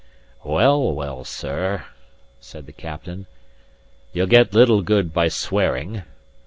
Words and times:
"Well, 0.43 0.91
well, 0.93 1.23
sir," 1.23 1.85
said 2.39 2.65
the 2.65 2.71
captain, 2.73 3.27
"ye'll 4.13 4.25
get 4.25 4.51
little 4.51 4.81
good 4.81 5.13
by 5.13 5.27
swearing." 5.27 6.01